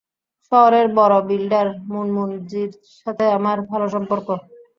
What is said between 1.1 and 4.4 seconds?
Builder, Munmun জীর সাথে, আমার ভালো সম্পর্ক।